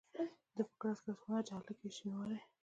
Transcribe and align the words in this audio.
ده 0.55 0.63
په 0.69 0.73
کړس 0.81 0.99
کړس 1.03 1.15
وخندل 1.19 1.45
چې 1.47 1.51
هلکه 1.57 1.83
یې 1.85 1.91
شینواری. 1.97 2.39